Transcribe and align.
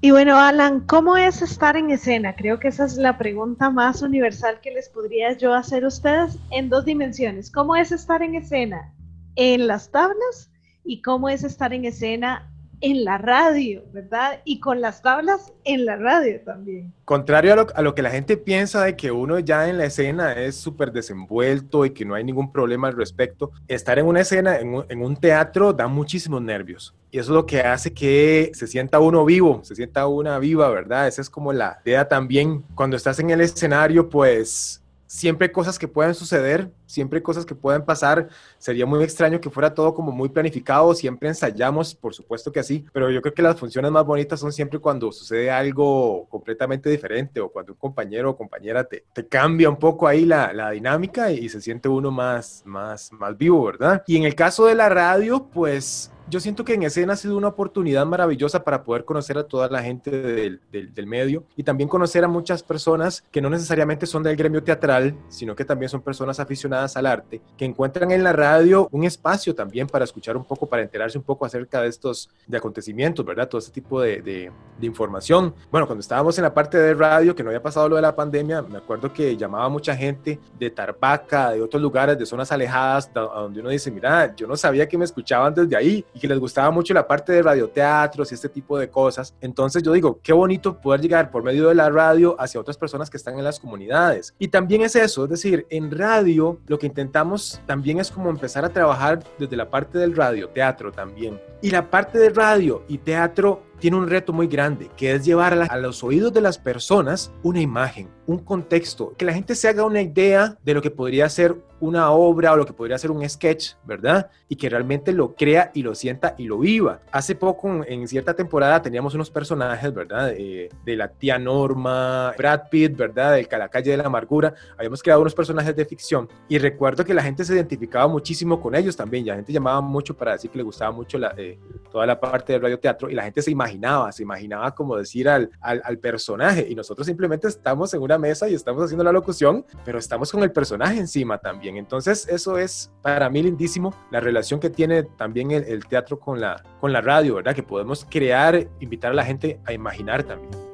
Y 0.00 0.12
bueno, 0.12 0.38
Alan, 0.38 0.86
¿cómo 0.86 1.16
es 1.16 1.42
estar 1.42 1.76
en 1.76 1.90
escena? 1.90 2.36
Creo 2.36 2.60
que 2.60 2.68
esa 2.68 2.84
es 2.84 2.98
la 2.98 3.18
pregunta 3.18 3.68
más 3.68 4.00
universal 4.00 4.60
que 4.60 4.70
les 4.70 4.88
podría 4.88 5.32
yo 5.32 5.54
hacer 5.54 5.82
a 5.82 5.88
ustedes 5.88 6.38
en 6.52 6.68
dos 6.68 6.84
dimensiones. 6.84 7.50
¿Cómo 7.50 7.74
es 7.74 7.90
estar 7.90 8.22
en 8.22 8.36
escena 8.36 8.94
en 9.34 9.66
las 9.66 9.90
tablas 9.90 10.52
y 10.84 11.02
cómo 11.02 11.28
es 11.28 11.42
estar 11.42 11.72
en 11.72 11.84
escena 11.84 12.48
en 12.80 13.04
la 13.04 13.18
radio, 13.18 13.82
¿verdad? 13.92 14.40
Y 14.44 14.60
con 14.60 14.80
las 14.80 15.02
tablas 15.02 15.52
en 15.64 15.84
la 15.84 15.96
radio 15.96 16.40
también. 16.40 16.92
Contrario 17.04 17.66
a 17.74 17.82
lo, 17.82 17.94
que 17.94 18.02
la 18.02 18.10
gente 18.10 18.36
piensa 18.36 18.84
de 18.84 18.96
que 18.96 19.10
uno 19.10 19.38
ya 19.38 19.68
en 19.68 19.78
la 19.78 19.86
escena 19.86 20.32
es 20.32 20.56
súper 20.56 20.92
desenvuelto 20.92 21.84
y 21.84 21.90
que 21.90 22.04
no 22.04 22.14
hay 22.14 22.24
ningún 22.24 22.52
problema 22.52 22.88
al 22.88 22.96
respecto, 22.96 23.50
estar 23.66 23.98
en 23.98 24.06
una 24.06 24.20
escena, 24.20 24.58
en 24.58 24.74
un, 24.74 24.84
en 24.88 25.02
un 25.02 25.16
teatro, 25.16 25.72
da 25.72 25.88
muchísimos 25.88 26.42
nervios. 26.42 26.94
Y 27.10 27.18
eso 27.18 27.32
es 27.32 27.34
lo 27.34 27.46
que 27.46 27.60
hace 27.60 27.94
que 27.94 28.50
se 28.54 28.66
sienta 28.66 29.00
uno 29.00 29.24
vivo, 29.24 29.60
se 29.64 29.74
sienta 29.74 30.06
una 30.06 30.38
viva, 30.38 30.68
¿verdad? 30.68 31.08
Esa 31.08 31.22
es 31.22 31.30
como 31.30 31.52
la 31.52 31.80
idea 31.84 32.06
también. 32.06 32.62
Cuando 32.74 32.96
estás 32.96 33.18
en 33.18 33.30
el 33.30 33.40
escenario, 33.40 34.08
pues 34.08 34.82
siempre 35.08 35.50
cosas 35.50 35.78
que 35.78 35.88
pueden 35.88 36.14
suceder, 36.14 36.70
siempre 36.86 37.22
cosas 37.22 37.44
que 37.44 37.54
pueden 37.54 37.84
pasar. 37.84 38.28
Sería 38.58 38.86
muy 38.86 39.02
extraño 39.02 39.40
que 39.40 39.50
fuera 39.50 39.74
todo 39.74 39.94
como 39.94 40.12
muy 40.12 40.28
planificado, 40.28 40.94
siempre 40.94 41.28
ensayamos, 41.28 41.94
por 41.94 42.14
supuesto 42.14 42.52
que 42.52 42.60
así, 42.60 42.84
pero 42.92 43.10
yo 43.10 43.20
creo 43.22 43.34
que 43.34 43.42
las 43.42 43.58
funciones 43.58 43.90
más 43.90 44.04
bonitas 44.04 44.38
son 44.38 44.52
siempre 44.52 44.78
cuando 44.78 45.10
sucede 45.10 45.50
algo 45.50 46.26
completamente 46.28 46.90
diferente 46.90 47.40
o 47.40 47.48
cuando 47.50 47.72
un 47.72 47.78
compañero 47.78 48.30
o 48.30 48.36
compañera 48.36 48.84
te, 48.84 49.04
te 49.12 49.26
cambia 49.26 49.70
un 49.70 49.78
poco 49.78 50.06
ahí 50.06 50.24
la, 50.24 50.52
la, 50.52 50.70
dinámica 50.70 51.32
y 51.32 51.48
se 51.48 51.62
siente 51.62 51.88
uno 51.88 52.10
más, 52.10 52.62
más, 52.66 53.10
más 53.12 53.36
vivo, 53.36 53.64
¿verdad? 53.64 54.04
Y 54.06 54.18
en 54.18 54.24
el 54.24 54.34
caso 54.34 54.66
de 54.66 54.74
la 54.74 54.90
radio, 54.90 55.48
pues 55.50 56.12
yo 56.30 56.40
siento 56.40 56.64
que 56.64 56.74
en 56.74 56.82
escena 56.82 57.14
ha 57.14 57.16
sido 57.16 57.36
una 57.36 57.48
oportunidad 57.48 58.04
maravillosa 58.06 58.62
para 58.62 58.82
poder 58.82 59.04
conocer 59.04 59.38
a 59.38 59.44
toda 59.44 59.68
la 59.68 59.82
gente 59.82 60.10
del, 60.10 60.60
del, 60.70 61.06
medio 61.06 61.44
y 61.56 61.62
también 61.62 61.88
conocer 61.88 62.24
a 62.24 62.28
muchas 62.28 62.62
personas 62.62 63.24
que 63.30 63.40
no 63.40 63.48
necesariamente 63.48 64.06
son 64.06 64.22
del 64.22 64.36
gremio 64.36 64.62
teatral, 64.62 65.14
sino 65.28 65.56
que 65.56 65.64
también 65.64 65.88
son 65.88 66.02
personas 66.02 66.38
aficionadas 66.38 66.96
al 66.96 67.06
arte, 67.06 67.40
que 67.56 67.64
encuentran 67.64 68.10
en 68.10 68.22
la 68.22 68.32
radio 68.32 68.88
un 68.92 69.04
espacio 69.04 69.54
también 69.54 69.86
para 69.86 70.04
escuchar 70.04 70.36
un 70.36 70.44
poco, 70.44 70.66
para 70.66 70.82
enterarse 70.82 71.16
un 71.16 71.24
poco 71.24 71.46
acerca 71.46 71.80
de 71.80 71.88
estos 71.88 72.28
de 72.46 72.58
acontecimientos, 72.58 73.24
¿verdad? 73.24 73.48
Todo 73.48 73.60
este 73.60 73.72
tipo 73.72 74.00
de, 74.00 74.20
de, 74.20 74.52
de 74.78 74.86
información. 74.86 75.54
Bueno, 75.70 75.86
cuando 75.86 76.00
estábamos 76.00 76.36
en 76.38 76.44
la 76.44 76.52
parte 76.52 76.76
de 76.76 76.94
radio, 76.94 77.34
que 77.34 77.42
no 77.42 77.48
había 77.48 77.62
pasado 77.62 77.88
lo 77.88 77.96
de 77.96 78.02
la 78.02 78.14
pandemia, 78.14 78.62
me 78.62 78.78
acuerdo 78.78 79.12
que 79.12 79.36
llamaba 79.36 79.68
mucha 79.68 79.96
gente 79.96 80.38
de 80.58 80.70
Tarbaca, 80.70 81.52
de 81.52 81.62
otros 81.62 81.80
lugares, 81.80 82.18
de 82.18 82.26
zonas 82.26 82.52
alejadas, 82.52 83.10
donde 83.14 83.60
uno 83.60 83.70
dice, 83.70 83.90
mira, 83.90 84.34
yo 84.36 84.46
no 84.46 84.56
sabía 84.56 84.86
que 84.86 84.98
me 84.98 85.04
escuchaban 85.04 85.54
desde 85.54 85.76
ahí 85.76 86.04
que 86.18 86.28
les 86.28 86.38
gustaba 86.38 86.70
mucho 86.70 86.94
la 86.94 87.06
parte 87.06 87.32
de 87.32 87.42
radioteatros 87.42 88.30
y 88.30 88.34
este 88.34 88.48
tipo 88.48 88.78
de 88.78 88.88
cosas. 88.88 89.34
Entonces 89.40 89.82
yo 89.82 89.92
digo, 89.92 90.20
qué 90.22 90.32
bonito 90.32 90.80
poder 90.80 91.00
llegar 91.00 91.30
por 91.30 91.42
medio 91.42 91.68
de 91.68 91.74
la 91.74 91.90
radio 91.90 92.36
hacia 92.38 92.60
otras 92.60 92.76
personas 92.76 93.10
que 93.10 93.16
están 93.16 93.38
en 93.38 93.44
las 93.44 93.60
comunidades. 93.60 94.34
Y 94.38 94.48
también 94.48 94.82
es 94.82 94.96
eso, 94.96 95.24
es 95.24 95.30
decir, 95.30 95.66
en 95.70 95.90
radio 95.90 96.58
lo 96.66 96.78
que 96.78 96.86
intentamos 96.86 97.60
también 97.66 97.98
es 97.98 98.10
como 98.10 98.30
empezar 98.30 98.64
a 98.64 98.70
trabajar 98.70 99.22
desde 99.38 99.56
la 99.56 99.70
parte 99.70 99.98
del 99.98 100.14
radioteatro 100.14 100.92
también. 100.92 101.40
Y 101.60 101.70
la 101.70 101.90
parte 101.90 102.18
de 102.18 102.30
radio 102.30 102.84
y 102.88 102.98
teatro 102.98 103.62
tiene 103.78 103.96
un 103.96 104.08
reto 104.08 104.32
muy 104.32 104.46
grande, 104.46 104.90
que 104.96 105.12
es 105.12 105.24
llevar 105.24 105.54
a, 105.54 105.76
los 105.76 106.02
oídos 106.02 106.32
de 106.32 106.40
las 106.40 106.58
personas 106.58 107.32
una 107.42 107.60
imagen, 107.60 108.08
un 108.26 108.38
contexto, 108.38 109.14
que 109.16 109.24
la 109.24 109.32
gente 109.32 109.54
se 109.54 109.68
haga 109.68 109.84
una 109.84 110.02
idea 110.02 110.56
de 110.64 110.74
lo 110.74 110.82
que 110.82 110.90
podría 110.90 111.28
ser 111.28 111.56
una 111.80 112.10
obra 112.10 112.52
o 112.52 112.56
lo 112.56 112.66
que 112.66 112.72
podría 112.72 112.98
ser 112.98 113.10
un 113.10 113.28
sketch, 113.28 113.74
¿verdad? 113.84 114.30
Y 114.48 114.56
que 114.56 114.68
realmente 114.68 115.12
lo 115.12 115.34
crea 115.34 115.70
y 115.74 115.82
lo 115.82 115.94
sienta 115.94 116.34
y 116.38 116.44
lo 116.44 116.58
viva. 116.58 117.00
Hace 117.12 117.34
poco, 117.34 117.84
en 117.86 118.08
cierta 118.08 118.34
temporada, 118.34 118.82
teníamos 118.82 119.14
unos 119.14 119.30
personajes, 119.30 119.92
¿verdad? 119.92 120.28
de 120.28 120.96
la 120.96 121.08
tía 121.08 121.38
Norma, 121.38 122.32
Brad 122.36 122.68
Pitt, 122.70 122.96
¿verdad? 122.96 123.34
De 123.34 123.46
la 123.58 123.68
calle 123.68 123.90
de 123.90 123.96
la 123.96 124.04
amargura. 124.04 124.54
Habíamos 124.76 125.02
creado 125.02 125.20
unos 125.20 125.34
personajes 125.34 125.74
de 125.74 125.84
ficción 125.84 126.28
y 126.48 126.58
recuerdo 126.58 127.04
que 127.04 127.14
la 127.14 127.22
gente 127.22 127.44
se 127.44 127.54
identificaba 127.54 128.08
muchísimo 128.08 128.60
con 128.60 128.74
ellos 128.74 128.96
también. 128.96 129.24
Y 129.24 129.28
la 129.28 129.36
gente 129.36 129.52
llamaba 129.52 129.80
mucho 129.80 130.16
para 130.16 130.32
decir 130.32 130.50
que 130.50 130.58
le 130.58 130.64
gustaba 130.64 130.92
mucho 130.92 131.18
la, 131.18 131.34
eh, 131.36 131.58
toda 131.90 132.06
la 132.06 132.18
parte 132.18 132.52
del 132.52 132.62
radioteatro 132.62 133.10
y 133.10 133.14
la 133.14 133.24
gente 133.24 133.42
se 133.42 133.50
imaginaba, 133.50 134.12
se 134.12 134.22
imaginaba 134.22 134.74
como 134.74 134.96
decir 134.96 135.28
al, 135.28 135.50
al, 135.60 135.82
al, 135.84 135.98
personaje 135.98 136.66
y 136.68 136.74
nosotros 136.74 137.06
simplemente 137.06 137.48
estamos 137.48 137.92
en 137.94 138.02
una 138.02 138.18
mesa 138.18 138.48
y 138.48 138.54
estamos 138.54 138.82
haciendo 138.84 139.04
la 139.04 139.12
locución, 139.12 139.64
pero 139.84 139.98
estamos 139.98 140.30
con 140.30 140.42
el 140.42 140.52
personaje 140.52 140.98
encima 140.98 141.38
también. 141.38 141.67
Entonces 141.76 142.26
eso 142.28 142.58
es 142.58 142.90
para 143.02 143.28
mí 143.30 143.42
lindísimo, 143.42 143.94
la 144.10 144.20
relación 144.20 144.60
que 144.60 144.70
tiene 144.70 145.02
también 145.02 145.50
el, 145.50 145.64
el 145.64 145.86
teatro 145.86 146.18
con 146.18 146.40
la, 146.40 146.62
con 146.80 146.92
la 146.92 147.00
radio, 147.00 147.36
¿verdad? 147.36 147.54
Que 147.54 147.62
podemos 147.62 148.06
crear, 148.08 148.68
invitar 148.80 149.12
a 149.12 149.14
la 149.14 149.24
gente 149.24 149.60
a 149.66 149.72
imaginar 149.72 150.22
también. 150.22 150.67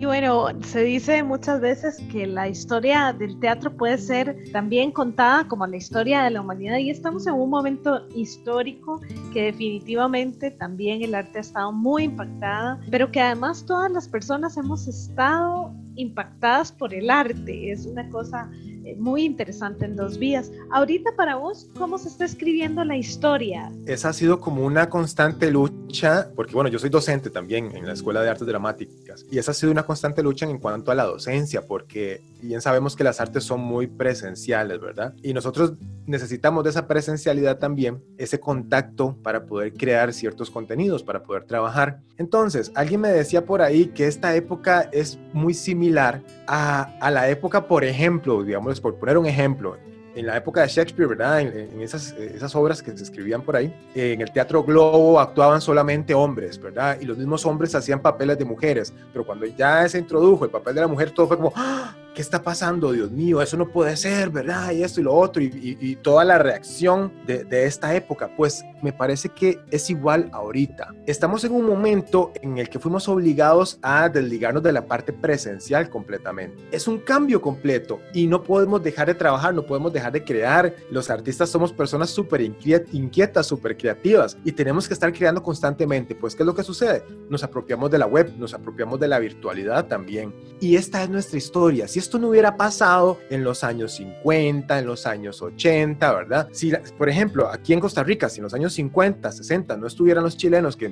Y 0.00 0.06
bueno, 0.06 0.48
se 0.62 0.82
dice 0.82 1.22
muchas 1.22 1.60
veces 1.60 1.98
que 2.10 2.26
la 2.26 2.48
historia 2.48 3.12
del 3.12 3.38
teatro 3.38 3.70
puede 3.76 3.98
ser 3.98 4.50
también 4.50 4.92
contada 4.92 5.46
como 5.46 5.66
la 5.66 5.76
historia 5.76 6.22
de 6.22 6.30
la 6.30 6.40
humanidad 6.40 6.78
y 6.78 6.88
estamos 6.88 7.26
en 7.26 7.34
un 7.34 7.50
momento 7.50 8.08
histórico 8.16 9.02
que 9.34 9.42
definitivamente 9.42 10.52
también 10.52 11.02
el 11.02 11.14
arte 11.14 11.36
ha 11.36 11.40
estado 11.42 11.70
muy 11.70 12.04
impactada, 12.04 12.80
pero 12.90 13.12
que 13.12 13.20
además 13.20 13.66
todas 13.66 13.92
las 13.92 14.08
personas 14.08 14.56
hemos 14.56 14.88
estado 14.88 15.70
impactadas 15.96 16.72
por 16.72 16.94
el 16.94 17.10
arte. 17.10 17.70
Es 17.70 17.84
una 17.84 18.08
cosa 18.08 18.50
muy 18.98 19.24
interesante 19.24 19.84
en 19.84 19.96
dos 19.96 20.18
vías. 20.18 20.50
Ahorita 20.70 21.10
para 21.16 21.36
vos, 21.36 21.68
¿cómo 21.76 21.98
se 21.98 22.08
está 22.08 22.24
escribiendo 22.24 22.84
la 22.84 22.96
historia? 22.96 23.70
Esa 23.86 24.10
ha 24.10 24.12
sido 24.12 24.40
como 24.40 24.64
una 24.64 24.88
constante 24.88 25.50
lucha, 25.50 26.30
porque 26.34 26.54
bueno, 26.54 26.70
yo 26.70 26.78
soy 26.78 26.90
docente 26.90 27.30
también 27.30 27.74
en 27.76 27.86
la 27.86 27.92
Escuela 27.92 28.22
de 28.22 28.30
Artes 28.30 28.46
Dramáticas, 28.46 29.26
y 29.30 29.38
esa 29.38 29.50
ha 29.50 29.54
sido 29.54 29.72
una 29.72 29.84
constante 29.84 30.22
lucha 30.22 30.46
en 30.46 30.58
cuanto 30.58 30.90
a 30.90 30.94
la 30.94 31.04
docencia, 31.04 31.66
porque 31.66 32.22
bien 32.42 32.60
sabemos 32.60 32.96
que 32.96 33.04
las 33.04 33.20
artes 33.20 33.44
son 33.44 33.60
muy 33.60 33.86
presenciales, 33.86 34.80
¿verdad? 34.80 35.14
Y 35.22 35.32
nosotros 35.32 35.74
necesitamos 36.10 36.64
de 36.64 36.70
esa 36.70 36.86
presencialidad 36.86 37.58
también, 37.58 38.02
ese 38.18 38.38
contacto 38.38 39.16
para 39.22 39.46
poder 39.46 39.72
crear 39.72 40.12
ciertos 40.12 40.50
contenidos, 40.50 41.02
para 41.02 41.22
poder 41.22 41.44
trabajar. 41.44 42.00
Entonces, 42.18 42.70
alguien 42.74 43.00
me 43.00 43.08
decía 43.08 43.44
por 43.46 43.62
ahí 43.62 43.86
que 43.86 44.06
esta 44.06 44.34
época 44.34 44.88
es 44.92 45.18
muy 45.32 45.54
similar 45.54 46.22
a, 46.46 46.94
a 47.00 47.10
la 47.10 47.28
época, 47.30 47.66
por 47.66 47.84
ejemplo, 47.84 48.42
digamos, 48.42 48.80
por 48.80 48.96
poner 48.96 49.16
un 49.16 49.26
ejemplo, 49.26 49.76
en 50.14 50.26
la 50.26 50.36
época 50.36 50.62
de 50.62 50.68
Shakespeare, 50.68 51.08
¿verdad? 51.08 51.40
En, 51.40 51.80
esas, 51.80 52.12
esas, 52.12 52.54
obras 52.54 52.82
que 52.82 52.96
se 52.96 53.02
escribían 53.02 53.42
por 53.42 53.56
ahí, 53.56 53.72
en 53.94 54.20
el 54.20 54.30
Teatro 54.32 54.62
Globo 54.62 55.20
actuaban 55.20 55.60
solamente 55.60 56.14
hombres, 56.14 56.60
¿verdad? 56.60 56.98
Y 57.00 57.04
los 57.04 57.16
mismos 57.16 57.46
hombres 57.46 57.74
hacían 57.74 58.00
papeles 58.00 58.38
de 58.38 58.44
mujeres, 58.44 58.92
pero 59.12 59.24
cuando 59.24 59.46
ya 59.46 59.88
se 59.88 59.98
introdujo 59.98 60.44
el 60.44 60.50
papel 60.50 60.74
de 60.74 60.80
la 60.80 60.88
mujer, 60.88 61.12
todo 61.12 61.28
fue 61.28 61.36
como, 61.36 61.52
¡Ah! 61.54 61.94
¿Qué 62.20 62.22
está 62.22 62.42
pasando? 62.42 62.92
Dios 62.92 63.10
mío, 63.10 63.40
eso 63.40 63.56
no 63.56 63.66
puede 63.66 63.96
ser, 63.96 64.28
¿verdad? 64.28 64.72
Y 64.72 64.82
esto 64.82 65.00
y 65.00 65.04
lo 65.04 65.14
otro, 65.14 65.42
y, 65.42 65.78
y, 65.80 65.96
toda 65.96 66.22
la 66.22 66.36
reacción 66.36 67.10
de, 67.26 67.44
de, 67.44 67.64
esta 67.64 67.94
época, 67.94 68.30
pues 68.36 68.62
me 68.82 68.92
parece 68.92 69.30
que 69.30 69.58
es 69.70 69.88
igual 69.88 70.28
ahorita. 70.34 70.94
Estamos 71.06 71.44
en 71.44 71.52
un 71.52 71.64
momento 71.64 72.30
en 72.42 72.58
el 72.58 72.68
que 72.68 72.78
fuimos 72.78 73.08
obligados 73.08 73.78
a 73.80 74.10
desligarnos 74.10 74.62
de 74.62 74.70
la 74.70 74.84
parte 74.84 75.14
presencial 75.14 75.88
completamente. 75.88 76.62
Es 76.70 76.86
un 76.88 76.98
cambio 76.98 77.40
completo 77.40 78.00
y 78.12 78.26
no 78.26 78.42
podemos 78.42 78.82
dejar 78.82 79.06
de 79.06 79.14
trabajar, 79.14 79.54
no 79.54 79.64
podemos 79.64 79.90
dejar 79.90 80.12
de 80.12 80.22
crear. 80.22 80.74
Los 80.90 81.08
artistas 81.08 81.48
somos 81.48 81.72
personas 81.72 82.10
súper 82.10 82.42
inquietas, 82.42 83.46
súper 83.46 83.78
creativas 83.78 84.36
y 84.44 84.52
tenemos 84.52 84.86
que 84.86 84.92
estar 84.92 85.10
creando 85.10 85.42
constantemente. 85.42 86.14
Pues, 86.14 86.34
¿qué 86.34 86.42
es 86.42 86.46
lo 86.46 86.54
que 86.54 86.64
sucede? 86.64 87.02
Nos 87.30 87.42
apropiamos 87.42 87.90
de 87.90 87.96
la 87.96 88.06
web, 88.06 88.30
nos 88.36 88.52
apropiamos 88.52 89.00
de 89.00 89.08
la 89.08 89.18
virtualidad 89.18 89.86
también. 89.86 90.34
Y 90.60 90.76
esta 90.76 91.02
es 91.02 91.08
nuestra 91.08 91.38
historia. 91.38 91.88
Si 91.88 91.98
esto 92.10 92.18
no 92.18 92.30
hubiera 92.30 92.56
pasado 92.56 93.18
en 93.30 93.44
los 93.44 93.62
años 93.62 93.92
50, 93.92 94.80
en 94.80 94.84
los 94.84 95.06
años 95.06 95.40
80, 95.40 96.12
¿verdad? 96.12 96.48
Si, 96.50 96.72
por 96.98 97.08
ejemplo, 97.08 97.46
aquí 97.46 97.72
en 97.72 97.78
Costa 97.78 98.02
Rica, 98.02 98.28
si 98.28 98.40
en 98.40 98.42
los 98.42 98.52
años 98.52 98.72
50, 98.72 99.30
60 99.30 99.76
no 99.76 99.86
estuvieran 99.86 100.24
los 100.24 100.36
chilenos 100.36 100.76
que 100.76 100.88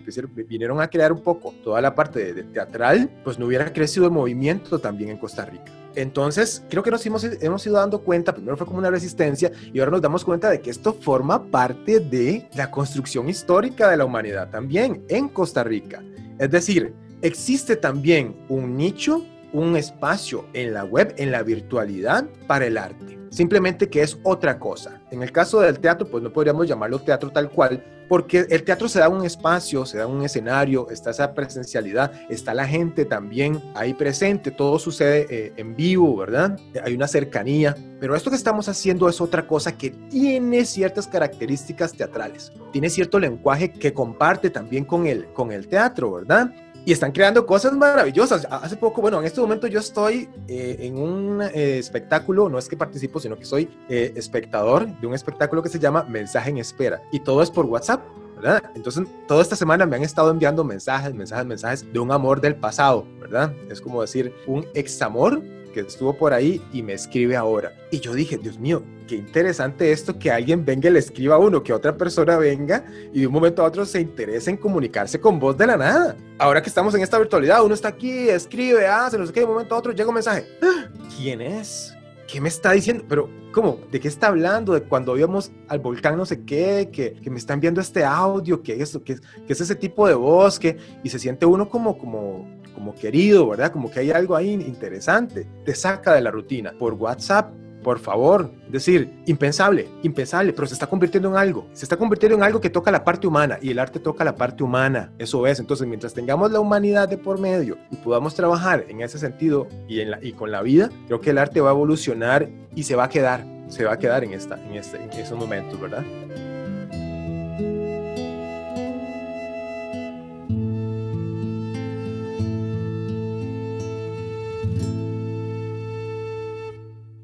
vinieron 0.46 0.80
a 0.80 0.86
crear 0.86 1.12
un 1.12 1.20
poco 1.20 1.52
toda 1.64 1.80
la 1.80 1.92
parte 1.92 2.32
de 2.32 2.44
teatral, 2.44 3.10
pues 3.24 3.36
no 3.36 3.46
hubiera 3.46 3.72
crecido 3.72 4.06
el 4.06 4.12
movimiento 4.12 4.78
también 4.78 5.10
en 5.10 5.18
Costa 5.18 5.44
Rica. 5.44 5.72
Entonces, 5.96 6.62
creo 6.70 6.84
que 6.84 6.92
nos 6.92 7.04
hemos, 7.04 7.24
hemos 7.24 7.66
ido 7.66 7.74
dando 7.74 8.00
cuenta, 8.00 8.32
primero 8.32 8.56
fue 8.56 8.68
como 8.68 8.78
una 8.78 8.90
resistencia 8.90 9.50
y 9.72 9.80
ahora 9.80 9.90
nos 9.90 10.02
damos 10.02 10.24
cuenta 10.24 10.48
de 10.48 10.60
que 10.60 10.70
esto 10.70 10.92
forma 10.92 11.50
parte 11.50 11.98
de 11.98 12.48
la 12.54 12.70
construcción 12.70 13.28
histórica 13.28 13.90
de 13.90 13.96
la 13.96 14.04
humanidad 14.04 14.50
también 14.50 15.02
en 15.08 15.28
Costa 15.28 15.64
Rica. 15.64 16.00
Es 16.38 16.52
decir, 16.52 16.94
existe 17.22 17.74
también 17.74 18.36
un 18.48 18.76
nicho 18.76 19.24
un 19.52 19.76
espacio 19.76 20.46
en 20.52 20.74
la 20.74 20.84
web, 20.84 21.14
en 21.16 21.32
la 21.32 21.42
virtualidad 21.42 22.26
para 22.46 22.66
el 22.66 22.78
arte. 22.78 23.18
Simplemente 23.30 23.88
que 23.88 24.02
es 24.02 24.18
otra 24.22 24.58
cosa. 24.58 25.00
En 25.10 25.22
el 25.22 25.32
caso 25.32 25.60
del 25.60 25.78
teatro, 25.78 26.08
pues 26.08 26.22
no 26.22 26.32
podríamos 26.32 26.66
llamarlo 26.66 26.98
teatro 27.00 27.30
tal 27.30 27.50
cual, 27.50 27.84
porque 28.08 28.46
el 28.48 28.64
teatro 28.64 28.88
se 28.88 28.98
da 28.98 29.08
un 29.08 29.24
espacio, 29.24 29.84
se 29.84 29.98
da 29.98 30.06
un 30.06 30.24
escenario, 30.24 30.88
está 30.90 31.10
esa 31.10 31.34
presencialidad, 31.34 32.10
está 32.30 32.54
la 32.54 32.66
gente 32.66 33.04
también 33.04 33.62
ahí 33.74 33.92
presente, 33.92 34.50
todo 34.50 34.78
sucede 34.78 35.26
eh, 35.28 35.52
en 35.56 35.76
vivo, 35.76 36.16
¿verdad? 36.16 36.58
Hay 36.82 36.94
una 36.94 37.06
cercanía, 37.06 37.76
pero 38.00 38.16
esto 38.16 38.30
que 38.30 38.36
estamos 38.36 38.68
haciendo 38.68 39.08
es 39.08 39.20
otra 39.20 39.46
cosa 39.46 39.76
que 39.76 39.90
tiene 39.90 40.64
ciertas 40.64 41.06
características 41.06 41.92
teatrales, 41.92 42.50
tiene 42.72 42.88
cierto 42.88 43.18
lenguaje 43.18 43.70
que 43.72 43.92
comparte 43.92 44.48
también 44.48 44.84
con 44.84 45.06
el, 45.06 45.26
con 45.34 45.52
el 45.52 45.68
teatro, 45.68 46.12
¿verdad? 46.12 46.50
Y 46.84 46.92
están 46.92 47.12
creando 47.12 47.46
cosas 47.46 47.72
maravillosas. 47.72 48.46
Hace 48.50 48.76
poco, 48.76 49.00
bueno, 49.00 49.18
en 49.20 49.26
este 49.26 49.40
momento 49.40 49.66
yo 49.66 49.80
estoy 49.80 50.28
eh, 50.48 50.76
en 50.80 50.98
un 50.98 51.42
eh, 51.42 51.78
espectáculo, 51.78 52.48
no 52.48 52.58
es 52.58 52.68
que 52.68 52.76
participo, 52.76 53.20
sino 53.20 53.36
que 53.36 53.44
soy 53.44 53.68
eh, 53.88 54.12
espectador 54.16 54.86
de 54.86 55.06
un 55.06 55.14
espectáculo 55.14 55.62
que 55.62 55.68
se 55.68 55.78
llama 55.78 56.04
Mensaje 56.04 56.50
en 56.50 56.58
Espera 56.58 57.02
y 57.12 57.20
todo 57.20 57.42
es 57.42 57.50
por 57.50 57.66
WhatsApp. 57.66 58.02
¿verdad? 58.36 58.62
Entonces, 58.76 59.04
toda 59.26 59.42
esta 59.42 59.56
semana 59.56 59.84
me 59.84 59.96
han 59.96 60.04
estado 60.04 60.30
enviando 60.30 60.62
mensajes, 60.62 61.12
mensajes, 61.12 61.44
mensajes 61.44 61.92
de 61.92 61.98
un 61.98 62.12
amor 62.12 62.40
del 62.40 62.54
pasado, 62.54 63.04
¿verdad? 63.18 63.52
Es 63.68 63.80
como 63.80 64.00
decir, 64.00 64.32
un 64.46 64.64
examor 64.74 65.42
que 65.82 65.88
estuvo 65.88 66.12
por 66.12 66.32
ahí 66.32 66.62
y 66.72 66.82
me 66.82 66.92
escribe 66.92 67.36
ahora. 67.36 67.72
Y 67.90 68.00
yo 68.00 68.14
dije, 68.14 68.38
Dios 68.38 68.58
mío, 68.58 68.82
qué 69.06 69.16
interesante 69.16 69.92
esto 69.92 70.18
que 70.18 70.30
alguien 70.30 70.64
venga 70.64 70.88
y 70.88 70.92
le 70.92 70.98
escriba 70.98 71.36
a 71.36 71.38
uno, 71.38 71.62
que 71.62 71.72
otra 71.72 71.96
persona 71.96 72.36
venga 72.36 72.84
y 73.12 73.20
de 73.20 73.26
un 73.26 73.32
momento 73.32 73.62
a 73.62 73.66
otro 73.66 73.84
se 73.84 74.00
interese 74.00 74.50
en 74.50 74.56
comunicarse 74.56 75.20
con 75.20 75.38
vos 75.38 75.56
de 75.56 75.66
la 75.66 75.76
nada. 75.76 76.16
Ahora 76.38 76.62
que 76.62 76.68
estamos 76.68 76.94
en 76.94 77.02
esta 77.02 77.18
virtualidad, 77.18 77.64
uno 77.64 77.74
está 77.74 77.88
aquí, 77.88 78.28
escribe, 78.28 78.86
hace, 78.86 79.18
no 79.18 79.26
sé 79.26 79.32
qué, 79.32 79.40
de 79.40 79.46
un 79.46 79.52
momento 79.52 79.74
a 79.74 79.78
otro 79.78 79.92
llega 79.92 80.08
un 80.08 80.14
mensaje. 80.14 80.46
¡Ah! 80.62 80.88
¿Quién 81.16 81.40
es? 81.40 81.94
¿Qué 82.26 82.40
me 82.40 82.48
está 82.48 82.72
diciendo? 82.72 83.04
Pero, 83.08 83.30
¿cómo? 83.52 83.80
¿De 83.90 83.98
qué 83.98 84.08
está 84.08 84.26
hablando? 84.28 84.74
De 84.74 84.82
cuando 84.82 85.16
íbamos 85.16 85.50
al 85.68 85.78
volcán 85.78 86.16
no 86.16 86.26
sé 86.26 86.44
qué, 86.44 86.90
que, 86.92 87.14
que 87.14 87.30
me 87.30 87.38
está 87.38 87.54
enviando 87.54 87.80
este 87.80 88.04
audio, 88.04 88.62
que 88.62 88.82
es, 88.82 88.98
que, 89.02 89.16
que 89.16 89.52
es 89.52 89.60
ese 89.60 89.74
tipo 89.74 90.06
de 90.06 90.14
voz, 90.14 90.58
que, 90.58 90.76
y 91.02 91.08
se 91.08 91.18
siente 91.18 91.46
uno 91.46 91.70
como, 91.70 91.96
como, 91.96 92.46
como 92.78 92.94
querido, 92.94 93.48
¿verdad? 93.48 93.72
Como 93.72 93.90
que 93.90 93.98
hay 93.98 94.12
algo 94.12 94.36
ahí 94.36 94.52
interesante. 94.52 95.48
Te 95.64 95.74
saca 95.74 96.14
de 96.14 96.20
la 96.20 96.30
rutina. 96.30 96.72
Por 96.78 96.94
WhatsApp 96.94 97.50
por 97.82 97.98
favor, 97.98 98.50
es 98.66 98.72
decir, 98.72 99.22
impensable, 99.26 99.88
impensable, 100.02 100.52
pero 100.52 100.66
se 100.66 100.74
está 100.74 100.86
convirtiendo 100.86 101.30
en 101.30 101.36
algo, 101.36 101.68
se 101.72 101.84
está 101.84 101.96
convirtiendo 101.96 102.36
en 102.36 102.42
algo 102.42 102.60
que 102.60 102.70
toca 102.70 102.90
la 102.90 103.04
parte 103.04 103.26
humana 103.26 103.58
y 103.62 103.70
el 103.70 103.78
arte 103.78 104.00
toca 104.00 104.24
la 104.24 104.34
parte 104.34 104.64
humana, 104.64 105.12
eso 105.16 105.46
es, 105.46 105.60
entonces 105.60 105.86
mientras 105.86 106.12
tengamos 106.12 106.50
la 106.50 106.60
humanidad 106.60 107.08
de 107.08 107.16
por 107.18 107.38
medio 107.38 107.78
y 107.90 107.96
podamos 107.96 108.34
trabajar 108.34 108.84
en 108.88 109.00
ese 109.00 109.18
sentido 109.18 109.68
y, 109.86 110.00
en 110.00 110.10
la, 110.10 110.18
y 110.20 110.32
con 110.32 110.50
la 110.50 110.60
vida, 110.62 110.90
creo 111.06 111.20
que 111.20 111.30
el 111.30 111.38
arte 111.38 111.60
va 111.60 111.70
a 111.70 111.72
evolucionar 111.72 112.48
y 112.74 112.82
se 112.82 112.96
va 112.96 113.04
a 113.04 113.08
quedar, 113.08 113.46
se 113.68 113.84
va 113.84 113.92
a 113.92 113.98
quedar 113.98 114.24
en, 114.24 114.32
esta, 114.32 114.62
en, 114.62 114.74
este, 114.74 115.02
en 115.02 115.10
esos 115.12 115.38
momentos, 115.38 115.80
¿verdad? 115.80 116.04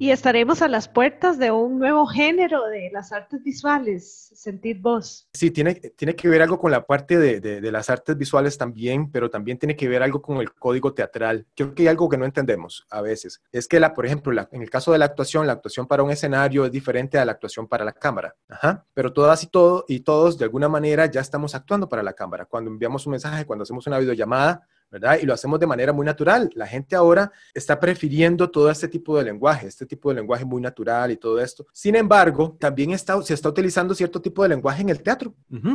Y 0.05 0.11
estaremos 0.11 0.61
a 0.61 0.69
las 0.69 0.87
puertas 0.87 1.39
de 1.39 1.51
un 1.51 1.79
nuevo 1.79 2.05
género 2.05 2.67
de 2.67 2.91
las 2.93 3.11
artes 3.11 3.43
visuales, 3.43 4.31
sentir 4.35 4.79
voz. 4.79 5.27
Sí, 5.33 5.51
tiene, 5.51 5.77
tiene 5.77 6.15
que 6.15 6.29
ver 6.29 6.43
algo 6.43 6.59
con 6.59 6.71
la 6.71 6.85
parte 6.85 7.17
de, 7.17 7.41
de, 7.41 7.73
las 7.73 7.89
artes 7.89 8.15
visuales 8.15 8.59
también, 8.59 9.11
pero 9.11 9.31
también 9.31 9.59
tiene 9.59 9.75
que 9.77 9.89
ver 9.89 10.03
algo 10.03 10.21
con 10.21 10.43
el 10.43 10.53
código 10.53 10.93
teatral. 10.93 11.47
Creo 11.57 11.75
que 11.75 11.85
hay 11.85 11.89
algo 11.89 12.11
que 12.11 12.19
no 12.19 12.27
entendemos 12.27 12.87
a 12.91 13.01
veces. 13.01 13.41
Es 13.51 13.67
que, 13.67 13.81
la, 13.81 13.95
por 13.95 14.05
ejemplo, 14.05 14.31
la, 14.31 14.47
en 14.53 14.61
el 14.61 14.69
caso 14.69 14.93
de 14.93 14.99
la 14.99 15.07
actuación, 15.07 15.47
la 15.47 15.55
actuación 15.55 15.87
para 15.87 16.03
un 16.03 16.11
escenario 16.11 16.67
es 16.67 16.71
diferente 16.71 17.17
a 17.17 17.25
la 17.25 17.33
actuación 17.33 17.67
para 17.67 17.87
la 17.87 17.93
cámara. 17.93 18.37
Ajá. 18.51 18.85
Pero 18.93 19.11
todas 19.11 19.43
y, 19.43 19.47
todo, 19.47 19.87
y 19.89 20.01
todos, 20.01 20.37
de 20.37 20.45
alguna 20.45 20.69
manera, 20.69 21.07
ya 21.07 21.23
estamos 21.23 21.55
actuando 21.55 21.89
para 21.89 22.03
la 22.03 22.13
cámara. 22.13 22.45
Cuando 22.45 22.71
enviamos 22.71 23.07
un 23.07 23.13
mensaje, 23.13 23.47
cuando 23.47 23.63
hacemos 23.63 23.87
una 23.87 23.99
videollamada, 23.99 24.69
¿verdad? 24.95 25.19
Y 25.21 25.27
lo 25.27 25.35
hacemos 25.35 25.59
de 25.59 25.67
manera 25.67 25.93
muy 25.93 26.07
natural. 26.07 26.51
La 26.55 26.69
gente 26.69 26.95
ahora 26.95 27.33
está 27.53 27.81
prefiriendo 27.81 28.49
todo 28.49 28.71
este 28.71 28.87
tipo 28.87 29.19
de 29.19 29.25
lenguaje, 29.25 29.67
este 29.67 29.87
tipo 29.87 30.09
de 30.09 30.15
lenguaje 30.15 30.45
muy 30.45 30.63
natural 30.63 31.11
y 31.11 31.17
todo 31.17 31.41
esto. 31.41 31.67
Sin 31.73 31.97
embargo, 31.97 32.57
también 32.61 32.93
está, 32.93 33.21
se 33.23 33.35
está 33.35 33.49
utilizando 33.49 33.93
cierto 33.93 34.23
tipo 34.23 34.45
de 34.45 34.51
lenguaje 34.51 34.83
en 34.83 34.91
el 34.91 35.03
teatro 35.03 35.35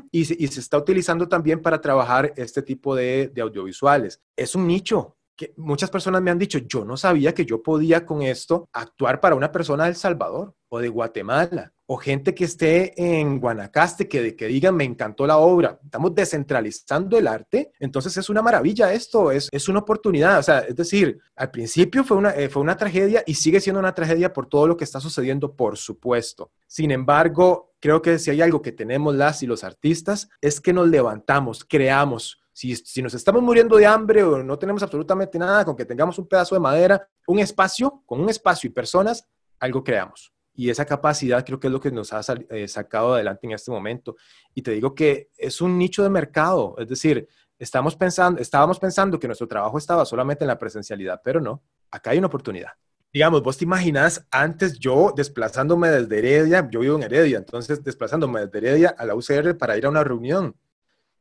y, 0.10 0.24
se, 0.24 0.38
y, 0.40 0.48
se, 0.48 0.62
está 0.62 0.78
utilizando 0.78 1.28
también 1.28 1.62
para 1.62 1.82
trabajar 1.82 2.32
este 2.38 2.62
tipo 2.62 2.96
de, 2.96 3.30
de 3.34 3.42
audiovisuales. 3.42 4.22
Es 4.38 4.56
un 4.56 4.66
nicho, 4.66 5.18
que 5.36 5.54
muchas 5.58 5.90
personas 5.90 6.22
me 6.22 6.32
han 6.32 6.40
dicho, 6.40 6.60
yo 6.60 6.86
no 6.86 6.96
sabía 6.96 7.34
que 7.34 7.46
yo 7.46 7.62
podía 7.62 8.06
con 8.06 8.22
esto 8.22 8.70
actuar 8.72 9.20
para 9.20 9.36
una 9.36 9.52
persona 9.52 9.84
de 9.84 9.90
El 9.90 9.96
Salvador 9.98 10.56
o 10.70 10.80
de 10.80 10.88
Guatemala 10.88 11.74
o 11.92 11.98
gente 11.98 12.36
que 12.36 12.44
esté 12.44 12.94
en 12.96 13.40
Guanacaste 13.40 14.08
que, 14.08 14.36
que 14.36 14.46
digan, 14.46 14.76
me 14.76 14.84
encantó 14.84 15.26
la 15.26 15.38
obra. 15.38 15.80
Estamos 15.84 16.14
descentralizando 16.14 17.18
el 17.18 17.28
arte, 17.28 17.72
entonces 17.80 18.16
es 18.16 18.30
una 18.30 18.44
maravilla 18.44 18.94
esto, 18.94 19.32
es, 19.32 19.50
es 19.52 19.68
una 19.68 19.80
oportunidad. 19.80 20.38
O 20.38 20.44
sea, 20.44 20.60
es 20.60 20.76
decir, 20.76 21.20
al 21.36 21.50
principio 21.50 22.04
fue 22.04 22.18
una, 22.18 22.30
eh, 22.36 22.48
fue 22.48 22.62
una 22.62 22.78
tragedia 22.78 23.24
y 23.26 23.34
sigue 23.34 23.60
siendo 23.60 23.80
una 23.80 23.96
tragedia 23.96 24.32
por 24.32 24.46
todo 24.46 24.68
lo 24.68 24.78
que 24.78 24.84
está 24.84 25.00
sucediendo, 25.00 25.56
por 25.56 25.78
supuesto. 25.78 26.52
Sin 26.68 26.92
embargo, 26.92 27.74
creo 27.80 28.04
que 28.04 28.20
si 28.20 28.30
hay 28.30 28.44
algo 28.44 28.62
que 28.62 28.72
tenemos 28.72 29.16
las 29.16 29.42
y 29.42 29.48
los 29.48 29.64
artistas, 29.64 30.30
es 30.42 30.62
que 30.62 30.74
nos 30.74 30.88
levantamos, 30.88 31.66
creamos, 31.66 32.40
si, 32.54 32.76
si, 32.76 33.02
nos 33.02 33.16
estamos 33.16 33.42
muriendo 33.42 33.78
de 33.78 33.88
hambre 33.88 34.22
o 34.22 34.44
no 34.44 34.60
tenemos 34.60 34.84
absolutamente 34.84 35.40
nada, 35.40 35.66
con 35.66 35.76
que 35.76 35.86
tengamos 35.86 36.20
un 36.20 36.28
pedazo 36.28 36.54
de 36.54 36.62
madera, 36.62 37.10
un 37.26 37.40
espacio, 37.40 38.04
con 38.06 38.22
un 38.22 38.30
espacio 38.30 38.68
y 38.68 38.74
personas, 38.74 39.28
algo 39.60 39.84
creamos 39.84 40.32
y 40.60 40.70
esa 40.70 40.84
capacidad 40.84 41.46
creo 41.46 41.58
que 41.58 41.68
es 41.68 41.72
lo 41.72 41.80
que 41.80 41.90
nos 41.90 42.12
ha 42.12 42.20
eh, 42.50 42.68
sacado 42.68 43.14
adelante 43.14 43.48
en 43.48 43.54
este 43.54 43.72
momento. 43.72 44.18
Y 44.54 44.62
te 44.62 44.72
digo 44.72 44.94
que 44.94 45.30
es 45.38 45.62
un 45.62 45.78
nicho 45.78 46.04
de 46.04 46.10
mercado, 46.10 46.76
es 46.78 46.90
decir, 46.90 47.30
estamos 47.58 47.96
pensando, 47.96 48.42
estábamos 48.42 48.78
pensando 48.78 49.18
que 49.18 49.28
nuestro 49.28 49.48
trabajo 49.48 49.78
estaba 49.78 50.04
solamente 50.04 50.44
en 50.44 50.50
la 50.50 50.60
presencialidad, 50.60 51.22
pero 51.24 51.40
no, 51.40 51.64
acá 51.90 52.10
hay 52.10 52.18
una 52.18 52.28
oportunidad. 52.28 52.72
Digamos, 53.14 53.42
vos 53.42 53.58
te 53.58 53.64
imaginas 53.64 54.28
antes 54.32 54.78
yo 54.78 55.14
desplazándome 55.16 55.92
desde 55.92 56.20
Heredia, 56.20 56.68
yo 56.70 56.82
vivo 56.82 56.98
en 56.98 57.04
Heredia, 57.04 57.38
entonces 57.38 57.82
desplazándome 57.82 58.42
desde 58.42 58.58
Heredia 58.58 58.90
a 58.90 59.06
la 59.06 59.16
UCR 59.16 59.58
para 59.58 59.78
ir 59.78 59.86
a 59.86 59.90
una 59.90 60.04
reunión 60.04 60.58